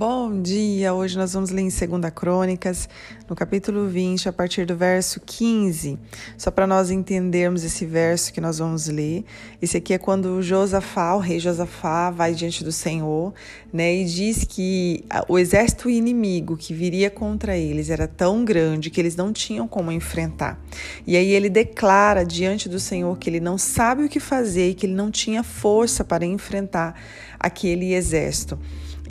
Bom 0.00 0.40
dia! 0.40 0.94
Hoje 0.94 1.18
nós 1.18 1.34
vamos 1.34 1.50
ler 1.50 1.60
em 1.60 1.68
2 1.68 2.10
Crônicas, 2.14 2.88
no 3.28 3.36
capítulo 3.36 3.86
20, 3.86 4.30
a 4.30 4.32
partir 4.32 4.64
do 4.64 4.74
verso 4.74 5.20
15. 5.20 5.98
Só 6.38 6.50
para 6.50 6.66
nós 6.66 6.90
entendermos 6.90 7.64
esse 7.64 7.84
verso 7.84 8.32
que 8.32 8.40
nós 8.40 8.56
vamos 8.56 8.88
ler. 8.88 9.26
Esse 9.60 9.76
aqui 9.76 9.92
é 9.92 9.98
quando 9.98 10.40
Josafá, 10.40 11.14
o 11.14 11.18
rei 11.18 11.38
Josafá, 11.38 12.10
vai 12.10 12.32
diante 12.32 12.64
do 12.64 12.72
Senhor, 12.72 13.34
né, 13.70 13.94
e 13.94 14.06
diz 14.06 14.42
que 14.44 15.04
o 15.28 15.38
exército 15.38 15.90
inimigo 15.90 16.56
que 16.56 16.72
viria 16.72 17.10
contra 17.10 17.54
eles 17.54 17.90
era 17.90 18.08
tão 18.08 18.42
grande 18.42 18.88
que 18.88 19.02
eles 19.02 19.16
não 19.16 19.34
tinham 19.34 19.68
como 19.68 19.92
enfrentar. 19.92 20.58
E 21.06 21.14
aí 21.14 21.30
ele 21.30 21.50
declara 21.50 22.24
diante 22.24 22.70
do 22.70 22.80
Senhor 22.80 23.18
que 23.18 23.28
ele 23.28 23.38
não 23.38 23.58
sabe 23.58 24.04
o 24.04 24.08
que 24.08 24.18
fazer 24.18 24.70
e 24.70 24.74
que 24.74 24.86
ele 24.86 24.94
não 24.94 25.10
tinha 25.10 25.42
força 25.42 26.02
para 26.02 26.24
enfrentar 26.24 26.98
aquele 27.38 27.92
exército. 27.92 28.58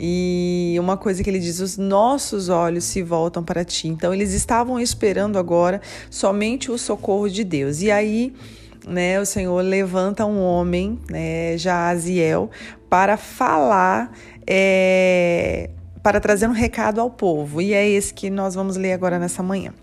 E 0.02 0.76
uma 0.80 0.96
coisa 0.96 1.22
que 1.22 1.28
ele 1.28 1.38
diz: 1.38 1.60
os 1.60 1.76
nossos 1.76 2.48
olhos 2.48 2.84
se 2.84 3.02
voltam 3.02 3.44
para 3.44 3.62
ti. 3.64 3.86
Então, 3.86 4.14
eles 4.14 4.32
estavam 4.32 4.80
esperando 4.80 5.38
agora 5.38 5.82
somente 6.08 6.70
o 6.70 6.78
socorro 6.78 7.28
de 7.28 7.44
Deus. 7.44 7.82
E 7.82 7.90
aí, 7.90 8.32
né, 8.88 9.20
o 9.20 9.26
Senhor 9.26 9.60
levanta 9.60 10.24
um 10.24 10.40
homem, 10.40 10.98
né, 11.10 11.58
Jaziel, 11.58 12.50
para 12.88 13.18
falar. 13.18 14.10
É, 14.46 15.68
para 16.02 16.18
trazer 16.18 16.48
um 16.48 16.52
recado 16.52 16.98
ao 16.98 17.10
povo, 17.10 17.60
e 17.60 17.74
é 17.74 17.86
esse 17.86 18.14
que 18.14 18.30
nós 18.30 18.54
vamos 18.54 18.76
ler 18.76 18.94
agora 18.94 19.18
nessa 19.18 19.42
manhã. 19.42 19.74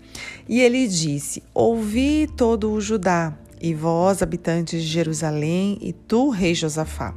E 0.48 0.60
ele 0.60 0.88
disse: 0.88 1.42
Ouvi 1.54 2.28
todo 2.36 2.72
o 2.72 2.80
Judá, 2.80 3.34
e 3.60 3.74
vós, 3.74 4.22
habitantes 4.22 4.82
de 4.82 4.88
Jerusalém, 4.88 5.78
e 5.80 5.92
tu, 5.92 6.30
rei 6.30 6.54
Josafá. 6.54 7.14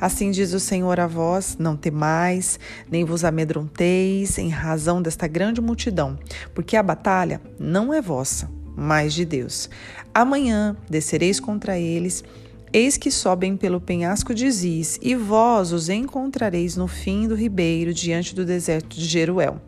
Assim 0.00 0.30
diz 0.30 0.52
o 0.52 0.60
Senhor 0.60 0.98
a 1.00 1.06
vós: 1.06 1.56
não 1.58 1.76
temais, 1.76 2.58
nem 2.90 3.04
vos 3.04 3.24
amedronteis 3.24 4.38
em 4.38 4.48
razão 4.48 5.00
desta 5.00 5.26
grande 5.26 5.60
multidão, 5.60 6.18
porque 6.54 6.76
a 6.76 6.82
batalha 6.82 7.40
não 7.58 7.92
é 7.92 8.00
vossa, 8.00 8.50
mas 8.76 9.14
de 9.14 9.24
Deus. 9.24 9.68
Amanhã 10.12 10.76
descereis 10.88 11.40
contra 11.40 11.78
eles. 11.78 12.24
Eis 12.72 12.96
que 12.96 13.08
sobem 13.08 13.56
pelo 13.56 13.80
penhasco 13.80 14.34
de 14.34 14.50
Ziz, 14.50 14.98
e 15.00 15.14
vós 15.14 15.70
os 15.70 15.88
encontrareis 15.88 16.76
no 16.76 16.88
fim 16.88 17.28
do 17.28 17.36
ribeiro, 17.36 17.94
diante 17.94 18.34
do 18.34 18.44
deserto 18.44 18.96
de 18.96 19.04
Jeruel. 19.04 19.60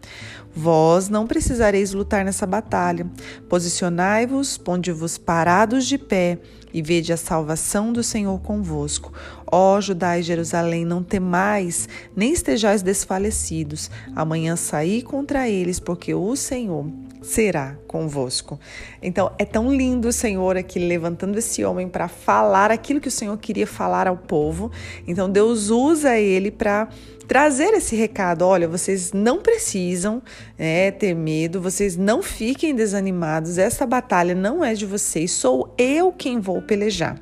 Vós 0.57 1.11
não 1.11 1.27
precisareis 1.27 1.93
lutar 1.93 2.25
nessa 2.25 2.47
batalha. 2.47 3.07
Posicionai-vos, 3.47 4.57
ponde-vos 4.57 5.19
parados 5.19 5.87
de 5.87 5.99
pé 5.99 6.39
e 6.73 6.81
vede 6.81 7.13
a 7.13 7.17
salvação 7.19 7.93
do 7.93 8.03
Senhor 8.03 8.41
convosco. 8.41 9.13
Ó 9.47 9.79
Judá 9.83 10.19
e 10.19 10.23
Jerusalém, 10.23 10.83
não 10.83 11.03
temais, 11.03 11.87
nem 12.17 12.33
estejais 12.33 12.81
desfalecidos. 12.81 13.91
Amanhã 14.15 14.57
saí 14.57 15.03
contra 15.03 15.47
eles, 15.47 15.79
porque 15.79 16.15
o 16.15 16.35
Senhor 16.35 16.87
será 17.27 17.77
convosco. 17.89 18.59
Então, 19.03 19.33
é 19.39 19.45
tão 19.45 19.75
lindo 19.75 20.09
o 20.09 20.13
Senhor 20.13 20.57
aqui 20.57 20.79
levantando 20.79 21.37
esse 21.39 21.65
homem 21.65 21.89
para 21.89 22.09
falar 22.09 22.71
aquilo 22.71 23.01
que 23.01 23.09
o 23.09 23.11
Senhor 23.11 23.37
queria 23.39 23.67
falar 23.67 24.07
ao 24.07 24.17
povo. 24.17 24.71
Então, 25.07 25.29
Deus 25.29 25.69
usa 25.69 26.17
ele 26.17 26.51
para 26.51 26.89
trazer 27.27 27.75
esse 27.75 27.97
recado: 27.97 28.43
olha, 28.43 28.69
vocês 28.69 29.13
não 29.13 29.41
precisam 29.41 30.23
é, 30.59 30.91
ter 30.91 31.15
medo, 31.15 31.61
vocês 31.61 31.97
não 31.97 32.23
fiquem 32.23 32.75
desanimados, 32.75 33.59
essa 33.59 33.85
batalha 33.87 34.35
não 34.35 34.65
é 34.65 34.75
de 34.75 34.87
vocês, 34.87 35.31
sou 35.33 35.73
eu 35.77 36.13
quem 36.13 36.41
vou 36.41 36.63
pelejar. 36.63 37.19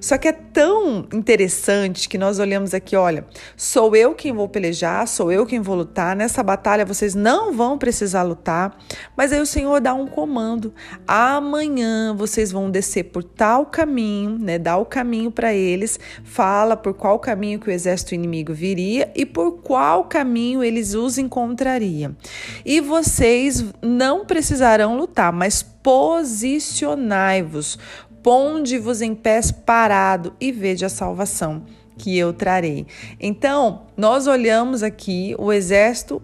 Só 0.00 0.18
que 0.18 0.28
é 0.28 0.32
tão 0.32 1.06
interessante 1.12 2.08
que 2.08 2.18
nós 2.18 2.38
olhamos 2.38 2.74
aqui: 2.74 2.96
olha, 2.96 3.24
sou 3.56 3.94
eu 3.96 4.14
quem 4.14 4.32
vou 4.32 4.48
pelejar, 4.48 5.06
sou 5.08 5.32
eu 5.32 5.46
quem 5.46 5.60
vou 5.60 5.76
lutar, 5.76 6.16
nessa 6.16 6.42
batalha 6.42 6.84
vocês 6.84 7.14
não 7.14 7.52
vão 7.52 7.78
precisar 7.78 8.22
lutar, 8.22 8.76
mas 9.16 9.32
aí 9.32 9.40
o 9.44 9.46
Senhor 9.46 9.80
dá 9.80 9.94
um 9.94 10.06
comando: 10.06 10.74
amanhã 11.06 12.14
vocês 12.16 12.50
vão 12.50 12.70
descer 12.70 13.04
por 13.04 13.22
tal 13.22 13.66
caminho, 13.66 14.38
né, 14.38 14.58
dá 14.58 14.76
o 14.76 14.84
caminho 14.84 15.30
para 15.30 15.54
eles, 15.54 16.00
fala 16.24 16.76
por 16.76 16.94
qual 16.94 17.18
caminho 17.18 17.60
que 17.60 17.68
o 17.68 17.72
exército 17.72 18.14
inimigo 18.14 18.52
viria 18.52 19.10
e 19.14 19.24
por 19.24 19.62
qual 19.62 20.04
caminho 20.04 20.64
eles 20.64 20.94
os 20.94 21.18
encontrariam. 21.18 22.16
E 22.64 22.80
vocês 22.80 23.64
não 23.80 24.24
precisarão 24.24 24.96
lutar, 24.96 25.32
mas 25.32 25.62
posicionai-vos, 25.62 27.78
ponde-vos 28.22 29.02
em 29.02 29.14
pés 29.14 29.52
parado 29.52 30.32
e 30.40 30.50
vede 30.50 30.84
a 30.84 30.88
salvação 30.88 31.64
que 31.96 32.18
eu 32.18 32.32
trarei. 32.32 32.88
Então, 33.20 33.82
nós 33.96 34.26
olhamos 34.26 34.82
aqui 34.82 35.36
o 35.38 35.52
exército 35.52 36.20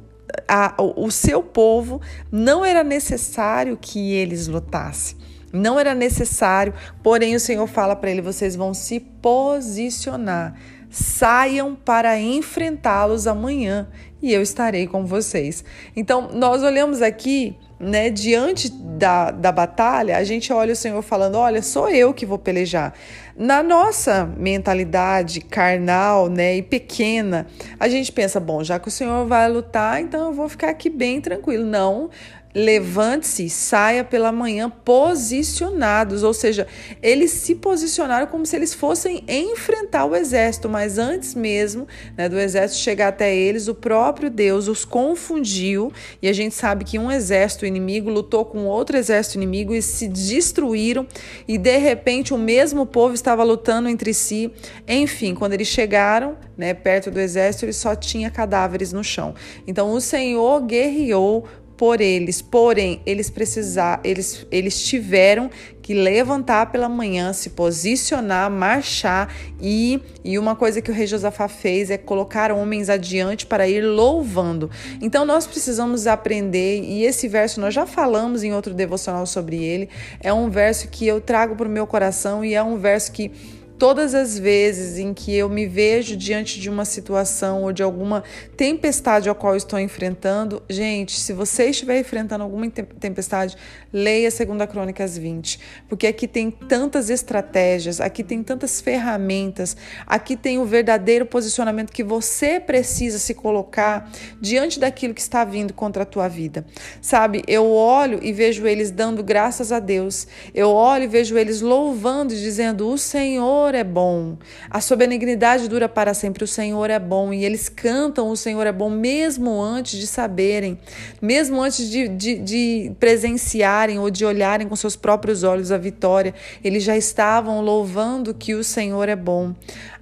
a, 0.48 0.74
o 0.78 1.10
seu 1.10 1.42
povo, 1.42 2.00
não 2.30 2.64
era 2.64 2.82
necessário 2.84 3.78
que 3.80 4.12
eles 4.12 4.46
lutassem. 4.46 5.16
Não 5.52 5.80
era 5.80 5.94
necessário, 5.94 6.72
porém 7.02 7.34
o 7.34 7.40
Senhor 7.40 7.66
fala 7.66 7.96
para 7.96 8.10
ele: 8.10 8.22
vocês 8.22 8.54
vão 8.54 8.72
se 8.72 9.00
posicionar 9.00 10.54
saiam 10.90 11.74
para 11.74 12.18
enfrentá-los 12.18 13.26
amanhã 13.26 13.88
e 14.20 14.32
eu 14.32 14.42
estarei 14.42 14.86
com 14.86 15.06
vocês. 15.06 15.64
Então, 15.96 16.30
nós 16.32 16.62
olhamos 16.62 17.00
aqui, 17.00 17.56
né, 17.78 18.10
diante 18.10 18.68
da, 18.70 19.30
da 19.30 19.50
batalha, 19.50 20.18
a 20.18 20.24
gente 20.24 20.52
olha 20.52 20.72
o 20.72 20.76
Senhor 20.76 21.00
falando: 21.00 21.36
Olha, 21.36 21.62
sou 21.62 21.88
eu 21.88 22.12
que 22.12 22.26
vou 22.26 22.38
pelejar. 22.38 22.92
Na 23.36 23.62
nossa 23.62 24.26
mentalidade 24.36 25.40
carnal, 25.40 26.28
né, 26.28 26.56
e 26.56 26.62
pequena, 26.62 27.46
a 27.78 27.88
gente 27.88 28.12
pensa: 28.12 28.38
bom, 28.38 28.62
já 28.62 28.78
que 28.78 28.88
o 28.88 28.90
Senhor 28.90 29.26
vai 29.26 29.48
lutar, 29.48 30.02
então 30.02 30.26
eu 30.26 30.32
vou 30.34 30.48
ficar 30.48 30.68
aqui 30.68 30.90
bem 30.90 31.22
tranquilo. 31.22 31.64
Não, 31.64 32.10
Levante-se, 32.52 33.48
saia 33.48 34.02
pela 34.02 34.32
manhã 34.32 34.68
posicionados, 34.68 36.24
ou 36.24 36.34
seja, 36.34 36.66
eles 37.00 37.30
se 37.30 37.54
posicionaram 37.54 38.26
como 38.26 38.44
se 38.44 38.56
eles 38.56 38.74
fossem 38.74 39.22
enfrentar 39.28 40.04
o 40.04 40.16
exército, 40.16 40.68
mas 40.68 40.98
antes 40.98 41.36
mesmo 41.36 41.86
né, 42.16 42.28
do 42.28 42.36
exército 42.36 42.82
chegar 42.82 43.08
até 43.08 43.34
eles, 43.34 43.68
o 43.68 43.74
próprio 43.74 44.28
Deus 44.28 44.66
os 44.66 44.84
confundiu 44.84 45.92
e 46.20 46.28
a 46.28 46.32
gente 46.32 46.54
sabe 46.54 46.84
que 46.84 46.98
um 46.98 47.08
exército 47.08 47.64
inimigo 47.64 48.10
lutou 48.10 48.44
com 48.44 48.66
outro 48.66 48.96
exército 48.96 49.36
inimigo 49.36 49.72
e 49.72 49.80
se 49.80 50.08
destruíram 50.08 51.06
e 51.46 51.56
de 51.56 51.76
repente 51.78 52.34
o 52.34 52.38
mesmo 52.38 52.84
povo 52.84 53.14
estava 53.14 53.44
lutando 53.44 53.88
entre 53.88 54.12
si. 54.12 54.52
Enfim, 54.88 55.36
quando 55.36 55.52
eles 55.52 55.68
chegaram 55.68 56.36
né, 56.56 56.74
perto 56.74 57.12
do 57.12 57.20
exército, 57.20 57.64
ele 57.64 57.72
só 57.72 57.94
tinha 57.94 58.28
cadáveres 58.28 58.92
no 58.92 59.04
chão. 59.04 59.34
Então 59.68 59.92
o 59.92 60.00
Senhor 60.00 60.60
guerreou 60.62 61.46
por 61.80 62.02
eles. 62.02 62.42
Porém, 62.42 63.00
eles 63.06 63.30
precisar, 63.30 64.02
eles, 64.04 64.46
eles 64.50 64.84
tiveram 64.84 65.50
que 65.80 65.94
levantar 65.94 66.70
pela 66.70 66.90
manhã, 66.90 67.32
se 67.32 67.48
posicionar, 67.48 68.50
marchar 68.50 69.34
e, 69.58 69.98
e 70.22 70.38
uma 70.38 70.54
coisa 70.54 70.82
que 70.82 70.90
o 70.90 70.94
rei 70.94 71.06
Josafá 71.06 71.48
fez 71.48 71.88
é 71.90 71.96
colocar 71.96 72.52
homens 72.52 72.90
adiante 72.90 73.46
para 73.46 73.66
ir 73.66 73.80
louvando. 73.80 74.70
Então 75.00 75.24
nós 75.24 75.46
precisamos 75.46 76.06
aprender 76.06 76.82
e 76.82 77.02
esse 77.02 77.26
verso 77.26 77.58
nós 77.62 77.72
já 77.72 77.86
falamos 77.86 78.44
em 78.44 78.52
outro 78.52 78.74
devocional 78.74 79.24
sobre 79.24 79.64
ele. 79.64 79.88
É 80.20 80.30
um 80.34 80.50
verso 80.50 80.86
que 80.86 81.06
eu 81.06 81.18
trago 81.18 81.56
para 81.56 81.66
o 81.66 81.70
meu 81.70 81.86
coração 81.86 82.44
e 82.44 82.52
é 82.52 82.62
um 82.62 82.76
verso 82.76 83.10
que 83.10 83.32
Todas 83.80 84.14
as 84.14 84.38
vezes 84.38 84.98
em 84.98 85.14
que 85.14 85.34
eu 85.34 85.48
me 85.48 85.66
vejo 85.66 86.14
diante 86.14 86.60
de 86.60 86.68
uma 86.68 86.84
situação 86.84 87.62
ou 87.62 87.72
de 87.72 87.82
alguma 87.82 88.22
tempestade 88.54 89.30
a 89.30 89.34
qual 89.34 89.56
estou 89.56 89.80
enfrentando, 89.80 90.62
gente, 90.68 91.18
se 91.18 91.32
você 91.32 91.70
estiver 91.70 91.98
enfrentando 91.98 92.44
alguma 92.44 92.68
tempestade, 92.68 93.56
leia 93.90 94.28
2 94.28 94.70
Crônicas 94.70 95.16
20, 95.16 95.58
porque 95.88 96.06
aqui 96.06 96.28
tem 96.28 96.50
tantas 96.50 97.08
estratégias, 97.08 98.02
aqui 98.02 98.22
tem 98.22 98.42
tantas 98.42 98.82
ferramentas, 98.82 99.74
aqui 100.06 100.36
tem 100.36 100.58
o 100.58 100.66
verdadeiro 100.66 101.24
posicionamento 101.24 101.90
que 101.90 102.04
você 102.04 102.60
precisa 102.60 103.18
se 103.18 103.32
colocar 103.32 104.12
diante 104.38 104.78
daquilo 104.78 105.14
que 105.14 105.22
está 105.22 105.42
vindo 105.42 105.72
contra 105.72 106.02
a 106.02 106.06
tua 106.06 106.28
vida. 106.28 106.66
Sabe, 107.00 107.42
eu 107.48 107.70
olho 107.70 108.20
e 108.22 108.30
vejo 108.30 108.66
eles 108.66 108.90
dando 108.90 109.24
graças 109.24 109.72
a 109.72 109.78
Deus, 109.78 110.26
eu 110.54 110.68
olho 110.68 111.04
e 111.04 111.08
vejo 111.08 111.38
eles 111.38 111.62
louvando 111.62 112.34
e 112.34 112.36
dizendo: 112.36 112.86
O 112.86 112.98
Senhor 112.98 113.69
Senhor 113.70 113.74
é 113.74 113.84
bom, 113.84 114.36
a 114.68 114.80
sua 114.80 114.96
benignidade 114.96 115.68
dura 115.68 115.88
para 115.88 116.12
sempre, 116.12 116.42
o 116.42 116.46
Senhor 116.46 116.90
é 116.90 116.98
bom. 116.98 117.32
E 117.32 117.44
eles 117.44 117.68
cantam 117.68 118.28
o 118.28 118.36
Senhor 118.36 118.66
é 118.66 118.72
bom 118.72 118.90
mesmo 118.90 119.62
antes 119.62 119.96
de 119.98 120.08
saberem, 120.08 120.76
mesmo 121.22 121.62
antes 121.62 121.88
de, 121.88 122.08
de, 122.08 122.38
de 122.38 122.92
presenciarem 122.98 123.96
ou 124.00 124.10
de 124.10 124.24
olharem 124.24 124.68
com 124.68 124.74
seus 124.74 124.96
próprios 124.96 125.44
olhos 125.44 125.70
a 125.70 125.78
vitória, 125.78 126.34
eles 126.64 126.82
já 126.82 126.96
estavam 126.96 127.60
louvando 127.60 128.34
que 128.34 128.54
o 128.54 128.64
Senhor 128.64 129.08
é 129.08 129.14
bom. 129.14 129.54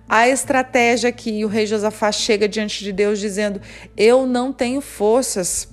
A 0.08 0.26
estratégia 0.26 1.12
que 1.12 1.44
o 1.44 1.48
rei 1.48 1.66
Josafá 1.66 2.10
chega 2.10 2.48
diante 2.48 2.82
de 2.82 2.90
Deus 2.90 3.18
dizendo: 3.18 3.60
Eu 3.94 4.24
não 4.24 4.50
tenho 4.50 4.80
forças 4.80 5.68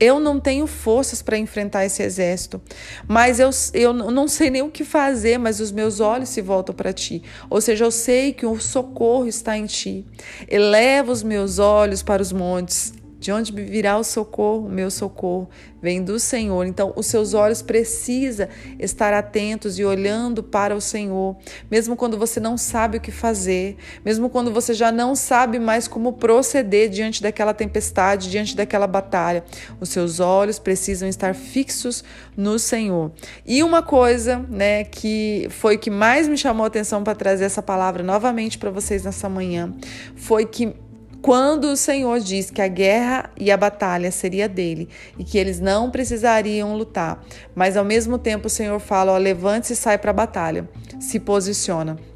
eu 0.00 0.18
não 0.18 0.40
tenho 0.40 0.66
forças 0.66 1.20
para 1.20 1.36
enfrentar 1.36 1.84
esse 1.84 2.02
exército, 2.02 2.60
mas 3.06 3.38
eu, 3.38 3.50
eu 3.74 3.92
não 3.92 4.26
sei 4.26 4.48
nem 4.48 4.62
o 4.62 4.70
que 4.70 4.82
fazer, 4.82 5.38
mas 5.38 5.60
os 5.60 5.70
meus 5.70 6.00
olhos 6.00 6.30
se 6.30 6.40
voltam 6.40 6.74
para 6.74 6.92
ti. 6.92 7.22
Ou 7.50 7.60
seja, 7.60 7.84
eu 7.84 7.90
sei 7.90 8.32
que 8.32 8.46
o 8.46 8.58
socorro 8.58 9.26
está 9.26 9.56
em 9.56 9.66
ti. 9.66 10.06
Eleva 10.48 11.12
os 11.12 11.22
meus 11.22 11.58
olhos 11.58 12.02
para 12.02 12.22
os 12.22 12.32
montes 12.32 12.94
De 13.20 13.30
onde 13.30 13.52
virá 13.52 13.98
o 13.98 14.02
socorro? 14.02 14.66
O 14.66 14.70
meu 14.70 14.90
socorro 14.90 15.46
vem 15.82 16.02
do 16.02 16.18
Senhor. 16.18 16.64
Então, 16.64 16.92
os 16.96 17.06
seus 17.06 17.34
olhos 17.34 17.60
precisam 17.60 18.48
estar 18.78 19.12
atentos 19.12 19.78
e 19.78 19.84
olhando 19.84 20.42
para 20.42 20.74
o 20.74 20.80
Senhor, 20.80 21.36
mesmo 21.70 21.96
quando 21.96 22.16
você 22.16 22.40
não 22.40 22.56
sabe 22.56 22.96
o 22.96 23.00
que 23.00 23.10
fazer, 23.10 23.76
mesmo 24.02 24.30
quando 24.30 24.50
você 24.50 24.72
já 24.72 24.90
não 24.90 25.14
sabe 25.14 25.58
mais 25.58 25.86
como 25.86 26.14
proceder 26.14 26.88
diante 26.88 27.22
daquela 27.22 27.52
tempestade, 27.52 28.30
diante 28.30 28.56
daquela 28.56 28.86
batalha. 28.86 29.44
Os 29.78 29.90
seus 29.90 30.18
olhos 30.18 30.58
precisam 30.58 31.06
estar 31.06 31.34
fixos 31.34 32.02
no 32.34 32.58
Senhor. 32.58 33.12
E 33.44 33.62
uma 33.62 33.82
coisa, 33.82 34.38
né, 34.48 34.84
que 34.84 35.46
foi 35.50 35.76
que 35.76 35.90
mais 35.90 36.26
me 36.26 36.38
chamou 36.38 36.64
a 36.64 36.68
atenção 36.68 37.04
para 37.04 37.14
trazer 37.14 37.44
essa 37.44 37.60
palavra 37.60 38.02
novamente 38.02 38.56
para 38.56 38.70
vocês 38.70 39.04
nessa 39.04 39.28
manhã, 39.28 39.74
foi 40.16 40.46
que 40.46 40.74
quando 41.22 41.64
o 41.64 41.76
Senhor 41.76 42.20
diz 42.20 42.50
que 42.50 42.62
a 42.62 42.68
guerra 42.68 43.30
e 43.38 43.50
a 43.50 43.56
batalha 43.56 44.10
seria 44.10 44.48
dele 44.48 44.88
e 45.18 45.24
que 45.24 45.36
eles 45.38 45.60
não 45.60 45.90
precisariam 45.90 46.76
lutar, 46.76 47.22
mas 47.54 47.76
ao 47.76 47.84
mesmo 47.84 48.18
tempo 48.18 48.46
o 48.46 48.50
Senhor 48.50 48.78
fala: 48.80 49.16
levante-se 49.18 49.74
e 49.74 49.76
sai 49.76 49.98
para 49.98 50.10
a 50.10 50.14
batalha, 50.14 50.68
se 50.98 51.20
posiciona. 51.20 52.09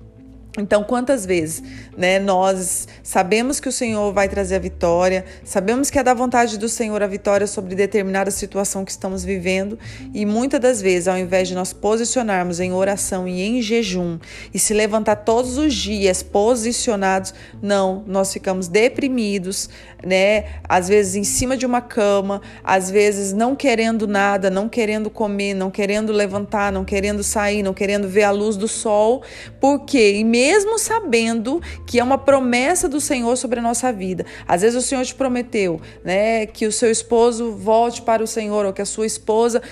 Então, 0.57 0.85
quantas 0.85 1.27
vezes 1.27 1.63
né, 1.97 2.21
nós 2.21 2.87
sabemos 3.03 3.59
que 3.59 3.69
o 3.69 3.73
Senhor 3.73 4.13
vai 4.13 4.29
trazer 4.29 4.55
a 4.55 4.59
vitória, 4.61 5.25
sabemos 5.43 5.91
que 5.91 5.99
é 5.99 6.03
da 6.03 6.15
vontade 6.15 6.57
do 6.59 6.69
Senhor 6.69 7.03
a 7.03 7.09
vitória 7.09 7.47
sobre 7.47 7.75
determinada 7.75 8.31
situação 8.31 8.85
que 8.85 8.93
estamos 8.93 9.25
vivendo, 9.25 9.77
e 10.13 10.25
muitas 10.25 10.61
das 10.61 10.81
vezes, 10.81 11.09
ao 11.09 11.19
invés 11.19 11.49
de 11.49 11.57
nós 11.57 11.73
posicionarmos 11.73 12.61
em 12.61 12.73
oração 12.73 13.27
e 13.27 13.43
em 13.43 13.61
jejum 13.61 14.19
e 14.53 14.59
se 14.59 14.73
levantar 14.73 15.17
todos 15.17 15.59
os 15.59 15.75
dias 15.75 16.23
posicionados, 16.23 17.35
não, 17.61 18.05
nós 18.07 18.33
ficamos 18.33 18.69
deprimidos, 18.69 19.69
né? 20.05 20.45
Às 20.69 20.89
vezes 20.89 21.17
em 21.17 21.25
cima 21.25 21.57
de 21.57 21.67
uma 21.67 21.81
cama, 21.81 22.41
às 22.63 22.91
vezes 22.91 23.33
não 23.33 23.57
querendo 23.57 24.07
nada, 24.07 24.51
não 24.51 24.69
querendo 24.69 25.11
comer, 25.11 25.55
não 25.55 25.71
querendo 25.71 26.13
levantar, 26.13 26.71
não 26.71 26.85
querendo 26.85 27.25
sair, 27.25 27.63
não 27.63 27.75
querendo 27.75 28.09
ver 28.09 28.25
a 28.25 28.31
luz 28.31 28.57
do 28.57 28.69
sol, 28.69 29.23
porque 29.61 30.13
e 30.13 30.25
mesmo 30.45 30.79
sabendo 30.79 31.63
que 31.87 31.99
é 31.99 32.05
uma 32.05 32.19
promessa 32.19 32.87
do 32.87 33.01
Senhor 33.01 33.35
sobre 33.37 33.61
a 33.61 33.63
nossa 33.63 33.91
vida. 33.91 34.27
Às 34.47 34.61
vezes 34.61 34.85
o 34.85 34.87
Senhor 34.87 35.03
te 35.03 35.15
prometeu, 35.15 35.81
né, 36.05 36.45
que 36.45 36.67
o 36.67 36.73
seu 36.73 36.91
esposo 36.91 37.53
volte 37.53 38.03
para 38.03 38.23
o 38.23 38.27
Senhor 38.27 38.67
ou 38.67 38.73
que 38.73 38.83
a 38.83 38.85
sua 38.85 39.07
esposa 39.07 39.63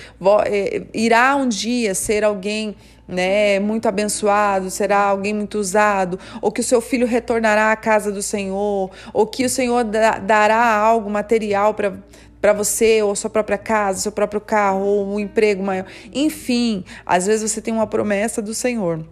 eh, 0.47 0.85
irá 0.95 1.37
um 1.37 1.47
dia 1.47 1.95
ser 1.95 2.25
alguém 2.25 2.75
né, 3.07 3.61
muito 3.61 3.87
abençoado, 3.87 4.71
será 4.71 5.01
alguém 5.09 5.35
muito 5.35 5.59
usado, 5.59 6.19
ou 6.41 6.51
que 6.51 6.63
o 6.63 6.65
seu 6.65 6.81
filho 6.81 7.07
retornará 7.07 7.71
à 7.71 7.77
casa 7.77 8.11
do 8.11 8.23
Senhor, 8.23 8.91
ou 9.13 9.27
que 9.27 9.45
o 9.45 9.51
Senhor 9.51 9.85
dará 9.85 10.75
algo 10.75 11.11
material 11.11 11.75
para 11.75 11.93
para 12.41 12.53
você, 12.53 13.01
ou 13.05 13.15
sua 13.15 13.31
própria 13.31 13.57
casa, 13.57 14.01
seu 14.01 14.11
próprio 14.11 14.41
carro, 14.41 14.85
ou 14.85 15.07
um 15.07 15.21
emprego 15.21 15.63
maior. 15.63 15.87
Enfim, 16.13 16.85
às 17.07 17.25
vezes 17.25 17.49
você 17.49 17.61
tem 17.61 17.73
uma 17.73 17.87
promessa 17.87 18.43
do 18.43 18.53
Senhor. 18.53 19.07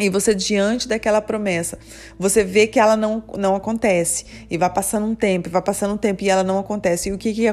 E 0.00 0.08
você, 0.08 0.34
diante 0.34 0.88
daquela 0.88 1.20
promessa, 1.20 1.78
você 2.18 2.42
vê 2.42 2.66
que 2.66 2.80
ela 2.80 2.96
não, 2.96 3.22
não 3.36 3.54
acontece. 3.54 4.24
E 4.50 4.56
vai 4.56 4.72
passando 4.72 5.06
um 5.06 5.14
tempo, 5.14 5.50
vai 5.50 5.60
passando 5.60 5.94
um 5.94 5.98
tempo 5.98 6.24
e 6.24 6.30
ela 6.30 6.42
não 6.42 6.58
acontece. 6.58 7.10
E 7.10 7.12
o 7.12 7.18
que, 7.18 7.32
que, 7.34 7.46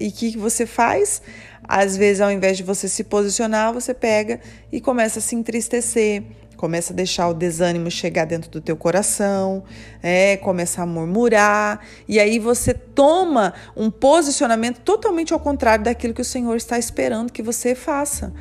e 0.00 0.12
que, 0.12 0.32
que 0.32 0.38
você 0.38 0.66
faz? 0.66 1.22
Às 1.64 1.96
vezes, 1.96 2.20
ao 2.20 2.30
invés 2.30 2.58
de 2.58 2.62
você 2.62 2.86
se 2.86 3.02
posicionar, 3.02 3.72
você 3.72 3.94
pega 3.94 4.40
e 4.70 4.78
começa 4.78 5.20
a 5.20 5.22
se 5.22 5.34
entristecer, 5.34 6.22
começa 6.56 6.92
a 6.92 6.96
deixar 6.96 7.28
o 7.28 7.34
desânimo 7.34 7.90
chegar 7.90 8.24
dentro 8.24 8.50
do 8.50 8.60
teu 8.60 8.76
coração, 8.76 9.62
é, 10.02 10.36
começa 10.38 10.82
a 10.82 10.86
murmurar, 10.86 11.80
e 12.08 12.18
aí 12.18 12.38
você 12.38 12.72
toma 12.72 13.54
um 13.76 13.90
posicionamento 13.90 14.80
totalmente 14.80 15.32
ao 15.32 15.40
contrário 15.40 15.84
daquilo 15.84 16.14
que 16.14 16.22
o 16.22 16.24
Senhor 16.24 16.56
está 16.56 16.78
esperando 16.78 17.32
que 17.32 17.42
você 17.42 17.74
faça. 17.74 18.32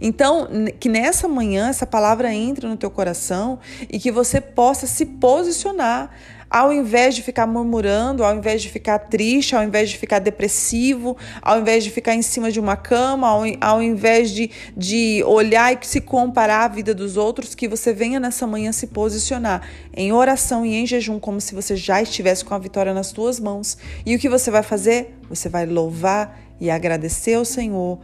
Então, 0.00 0.48
que 0.78 0.88
nessa 0.88 1.28
manhã 1.28 1.68
essa 1.68 1.86
palavra 1.86 2.32
entre 2.32 2.66
no 2.66 2.76
teu 2.76 2.90
coração 2.90 3.58
e 3.90 3.98
que 3.98 4.10
você 4.10 4.40
possa 4.40 4.86
se 4.86 5.04
posicionar 5.04 6.10
ao 6.50 6.72
invés 6.72 7.14
de 7.14 7.22
ficar 7.22 7.46
murmurando, 7.46 8.24
ao 8.24 8.34
invés 8.34 8.60
de 8.60 8.68
ficar 8.68 8.98
triste, 8.98 9.54
ao 9.54 9.62
invés 9.62 9.88
de 9.88 9.96
ficar 9.96 10.18
depressivo, 10.18 11.16
ao 11.40 11.60
invés 11.60 11.84
de 11.84 11.90
ficar 11.90 12.14
em 12.14 12.22
cima 12.22 12.50
de 12.50 12.58
uma 12.58 12.76
cama, 12.76 13.28
ao, 13.28 13.42
ao 13.60 13.80
invés 13.80 14.32
de, 14.32 14.50
de 14.76 15.22
olhar 15.24 15.72
e 15.72 15.78
se 15.86 16.00
comparar 16.00 16.64
à 16.64 16.68
vida 16.68 16.92
dos 16.92 17.16
outros, 17.16 17.54
que 17.54 17.68
você 17.68 17.92
venha 17.92 18.18
nessa 18.18 18.46
manhã 18.46 18.72
se 18.72 18.88
posicionar 18.88 19.62
em 19.94 20.12
oração 20.12 20.66
e 20.66 20.74
em 20.74 20.86
jejum, 20.86 21.20
como 21.20 21.40
se 21.40 21.54
você 21.54 21.76
já 21.76 22.02
estivesse 22.02 22.44
com 22.44 22.54
a 22.54 22.58
vitória 22.58 22.92
nas 22.92 23.12
tuas 23.12 23.38
mãos. 23.38 23.78
E 24.04 24.16
o 24.16 24.18
que 24.18 24.28
você 24.28 24.50
vai 24.50 24.64
fazer? 24.64 25.16
Você 25.28 25.48
vai 25.48 25.66
louvar 25.66 26.36
e 26.60 26.68
agradecer 26.68 27.34
ao 27.34 27.44
Senhor 27.44 28.00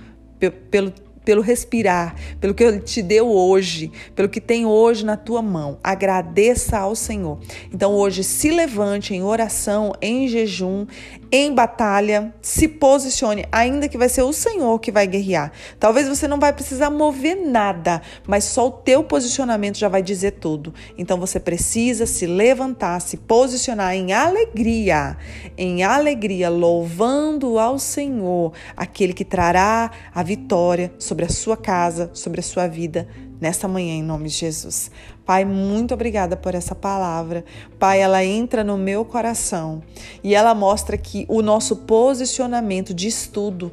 pelo 0.71 0.93
pelo 1.27 1.43
respirar, 1.43 2.15
pelo 2.41 2.55
que 2.55 2.63
Ele 2.63 2.79
te 2.79 3.03
deu 3.03 3.29
hoje, 3.29 3.91
pelo 4.15 4.29
que 4.29 4.41
tem 4.41 4.65
hoje 4.65 5.05
na 5.05 5.17
tua 5.17 5.43
mão. 5.43 5.77
Agradeça 5.83 6.79
ao 6.79 6.95
Senhor. 6.95 7.41
Então, 7.75 7.93
hoje, 7.93 8.23
se 8.23 8.49
levante 8.51 9.13
em 9.13 9.25
oração, 9.25 9.93
em 10.01 10.29
jejum, 10.29 10.87
em 11.31 11.55
batalha, 11.55 12.35
se 12.41 12.69
posicione, 12.69 13.45
ainda 13.51 13.89
que 13.89 13.99
vai 13.99 14.09
ser 14.09 14.23
o 14.23 14.33
Senhor 14.33 14.79
que 14.79 14.93
vai 14.93 15.07
guerrear. 15.07 15.53
Talvez 15.79 16.09
você 16.09 16.29
não 16.29 16.39
vai 16.39 16.53
precisar 16.53 16.91
mover 16.91 17.37
nada, 17.47 18.01
mas 18.27 18.45
só 18.45 18.69
o 18.69 18.71
teu 18.71 19.03
posicionamento 19.03 19.79
já 19.79 19.89
vai 19.89 20.03
dizer 20.03 20.33
tudo. 20.33 20.73
Então 20.97 21.19
você 21.19 21.41
precisa 21.41 22.07
se 22.07 22.27
levantar, 22.27 23.01
se 23.01 23.17
posicionar 23.17 23.95
em 23.95 24.13
alegria, 24.13 25.17
em 25.57 25.83
alegria, 25.83 26.49
louvando 26.49 27.59
ao 27.59 27.79
Senhor, 27.79 28.53
aquele 28.77 29.13
que 29.13 29.25
trará 29.25 29.91
a 30.15 30.23
vitória 30.23 30.93
sobre 30.99 31.25
a 31.25 31.29
sua 31.29 31.57
casa, 31.57 32.11
sobre 32.15 32.41
a 32.41 32.43
sua 32.43 32.67
vida 32.67 33.09
nessa 33.41 33.69
manhã, 33.69 33.95
em 33.95 34.03
nome 34.03 34.29
de 34.29 34.35
Jesus. 34.35 34.91
Pai, 35.27 35.45
muito 35.45 35.93
obrigada 35.93 36.37
por 36.37 36.55
essa 36.55 36.73
palavra. 36.73 37.45
Pai, 37.81 38.01
ela 38.01 38.25
entra 38.25 38.63
no 38.63 38.79
meu 38.79 39.05
coração 39.05 39.83
e 40.23 40.37
ela 40.37 40.55
mostra 40.55 40.97
que 40.97 41.27
o 41.29 41.43
nosso 41.43 41.79
posicionamento 41.79 42.95
de 42.95 43.09
estudo, 43.09 43.73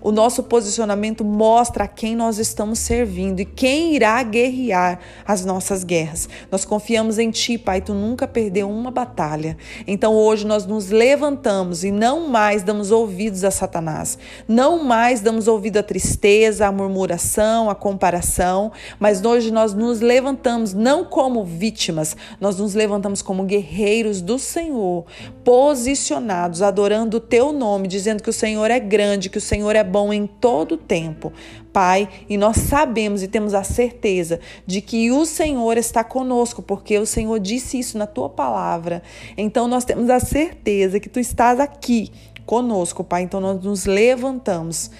o 0.00 0.12
nosso 0.12 0.42
posicionamento 0.42 1.24
mostra 1.24 1.84
a 1.84 1.88
quem 1.88 2.14
nós 2.14 2.38
estamos 2.38 2.78
servindo 2.78 3.40
e 3.40 3.44
quem 3.44 3.94
irá 3.94 4.22
guerrear 4.22 5.00
as 5.26 5.44
nossas 5.44 5.84
guerras. 5.84 6.28
Nós 6.50 6.64
confiamos 6.64 7.18
em 7.18 7.30
Ti, 7.30 7.58
Pai, 7.58 7.80
Tu 7.80 7.94
nunca 7.94 8.26
perdeu 8.26 8.70
uma 8.70 8.90
batalha. 8.90 9.56
Então 9.86 10.14
hoje 10.14 10.46
nós 10.46 10.66
nos 10.66 10.90
levantamos 10.90 11.84
e 11.84 11.90
não 11.90 12.28
mais 12.28 12.62
damos 12.62 12.90
ouvidos 12.90 13.44
a 13.44 13.50
Satanás. 13.50 14.18
Não 14.46 14.82
mais 14.84 15.20
damos 15.20 15.48
ouvido 15.48 15.78
à 15.78 15.82
tristeza, 15.82 16.66
à 16.66 16.72
murmuração, 16.72 17.70
à 17.70 17.74
comparação, 17.74 18.72
mas 18.98 19.24
hoje 19.24 19.50
nós 19.50 19.74
nos 19.74 20.00
levantamos 20.00 20.72
não 20.74 21.04
como 21.04 21.44
vítimas, 21.44 22.16
nós 22.40 22.58
nos 22.58 22.74
levantamos 22.74 23.22
como 23.22 23.44
guerreiros 23.44 24.20
do 24.20 24.38
Senhor, 24.38 25.04
posicionados, 25.44 26.62
adorando 26.62 27.16
o 27.16 27.20
Teu 27.20 27.52
nome, 27.52 27.88
dizendo 27.88 28.22
que 28.22 28.30
o 28.30 28.32
Senhor 28.32 28.70
é 28.70 28.78
grande, 28.78 29.28
que 29.28 29.38
o 29.38 29.40
Senhor 29.40 29.67
é 29.74 29.84
bom 29.84 30.12
em 30.12 30.26
todo 30.26 30.76
tempo, 30.76 31.32
Pai, 31.72 32.08
e 32.28 32.36
nós 32.36 32.56
sabemos 32.56 33.22
e 33.22 33.28
temos 33.28 33.54
a 33.54 33.62
certeza 33.62 34.40
de 34.66 34.80
que 34.80 35.10
o 35.10 35.24
Senhor 35.24 35.76
está 35.76 36.02
conosco, 36.02 36.62
porque 36.62 36.98
o 36.98 37.06
Senhor 37.06 37.38
disse 37.38 37.78
isso 37.78 37.96
na 37.98 38.06
tua 38.06 38.28
palavra. 38.28 39.02
Então 39.36 39.68
nós 39.68 39.84
temos 39.84 40.10
a 40.10 40.20
certeza 40.20 41.00
que 41.00 41.08
tu 41.08 41.20
estás 41.20 41.60
aqui 41.60 42.10
conosco, 42.46 43.04
Pai. 43.04 43.22
Então 43.22 43.40
nós 43.40 43.62
nos 43.62 43.86
levantamos 43.86 44.90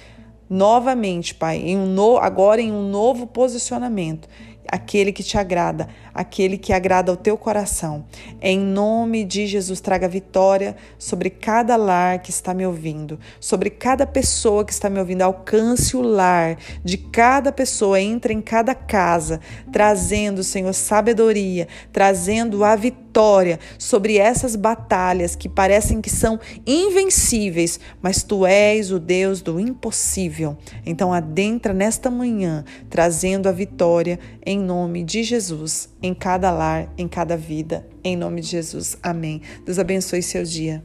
novamente, 0.48 1.34
Pai, 1.34 1.58
em 1.58 1.76
um 1.76 1.86
no, 1.86 2.18
agora 2.18 2.60
em 2.60 2.72
um 2.72 2.88
novo 2.88 3.26
posicionamento 3.26 4.28
aquele 4.70 5.12
que 5.12 5.22
te 5.22 5.38
agrada, 5.38 5.88
aquele 6.18 6.58
que 6.58 6.72
agrada 6.72 7.12
ao 7.12 7.16
teu 7.16 7.38
coração. 7.38 8.04
Em 8.42 8.58
nome 8.58 9.24
de 9.24 9.46
Jesus, 9.46 9.80
traga 9.80 10.08
vitória 10.08 10.74
sobre 10.98 11.30
cada 11.30 11.76
lar 11.76 12.18
que 12.18 12.30
está 12.30 12.52
me 12.52 12.66
ouvindo, 12.66 13.20
sobre 13.38 13.70
cada 13.70 14.04
pessoa 14.04 14.64
que 14.64 14.72
está 14.72 14.90
me 14.90 14.98
ouvindo. 14.98 15.22
Alcance 15.22 15.96
o 15.96 16.02
lar 16.02 16.58
de 16.84 16.98
cada 16.98 17.52
pessoa, 17.52 18.00
entre 18.00 18.34
em 18.34 18.40
cada 18.40 18.74
casa, 18.74 19.40
trazendo, 19.70 20.42
Senhor, 20.42 20.74
sabedoria, 20.74 21.68
trazendo 21.92 22.64
a 22.64 22.74
vitória 22.74 23.60
sobre 23.78 24.16
essas 24.18 24.56
batalhas 24.56 25.36
que 25.36 25.48
parecem 25.48 26.00
que 26.00 26.10
são 26.10 26.38
invencíveis, 26.66 27.78
mas 28.02 28.24
tu 28.24 28.44
és 28.44 28.90
o 28.90 28.98
Deus 28.98 29.40
do 29.40 29.60
impossível. 29.60 30.56
Então, 30.84 31.12
adentra 31.12 31.72
nesta 31.72 32.10
manhã, 32.10 32.64
trazendo 32.90 33.48
a 33.48 33.52
vitória 33.52 34.18
em 34.44 34.58
nome 34.58 35.04
de 35.04 35.22
Jesus, 35.22 35.88
em 36.08 36.14
cada 36.14 36.50
lar, 36.50 36.88
em 36.96 37.06
cada 37.06 37.36
vida, 37.36 37.86
em 38.02 38.16
nome 38.16 38.40
de 38.40 38.48
Jesus. 38.48 38.96
Amém. 39.02 39.42
Deus 39.64 39.78
abençoe 39.78 40.22
seu 40.22 40.42
dia. 40.42 40.82